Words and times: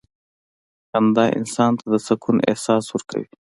•خندا 0.91 1.25
انسان 1.39 1.71
ته 1.79 1.85
د 1.93 1.95
سکون 2.07 2.37
احساس 2.49 2.85
ورکوي. 2.89 3.29